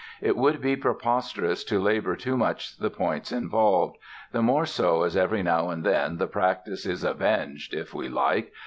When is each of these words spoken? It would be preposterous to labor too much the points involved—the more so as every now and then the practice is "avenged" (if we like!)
It 0.19 0.35
would 0.35 0.61
be 0.61 0.75
preposterous 0.75 1.63
to 1.65 1.79
labor 1.79 2.15
too 2.15 2.35
much 2.35 2.75
the 2.75 2.89
points 2.89 3.31
involved—the 3.31 4.41
more 4.41 4.65
so 4.65 5.03
as 5.03 5.15
every 5.15 5.43
now 5.43 5.69
and 5.69 5.83
then 5.83 6.17
the 6.17 6.25
practice 6.25 6.87
is 6.87 7.03
"avenged" 7.03 7.75
(if 7.75 7.93
we 7.93 8.09
like!) 8.09 8.51